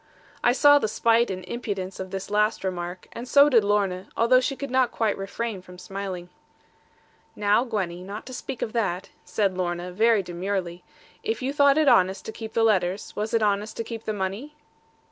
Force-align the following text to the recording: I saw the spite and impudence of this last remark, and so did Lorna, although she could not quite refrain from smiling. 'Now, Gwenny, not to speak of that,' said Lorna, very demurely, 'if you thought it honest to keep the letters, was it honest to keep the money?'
I 0.43 0.51
saw 0.51 0.79
the 0.79 0.87
spite 0.87 1.29
and 1.29 1.45
impudence 1.45 1.99
of 1.99 2.09
this 2.09 2.31
last 2.31 2.63
remark, 2.63 3.07
and 3.11 3.27
so 3.27 3.49
did 3.49 3.63
Lorna, 3.63 4.07
although 4.17 4.39
she 4.39 4.55
could 4.55 4.71
not 4.71 4.89
quite 4.91 5.15
refrain 5.15 5.61
from 5.61 5.77
smiling. 5.77 6.29
'Now, 7.35 7.63
Gwenny, 7.65 8.01
not 8.01 8.25
to 8.25 8.33
speak 8.33 8.63
of 8.63 8.73
that,' 8.73 9.11
said 9.25 9.55
Lorna, 9.55 9.91
very 9.91 10.23
demurely, 10.23 10.83
'if 11.21 11.43
you 11.43 11.53
thought 11.53 11.77
it 11.77 11.87
honest 11.87 12.25
to 12.25 12.31
keep 12.31 12.53
the 12.53 12.63
letters, 12.63 13.15
was 13.15 13.31
it 13.31 13.43
honest 13.43 13.77
to 13.77 13.83
keep 13.83 14.05
the 14.05 14.11
money?' 14.11 14.55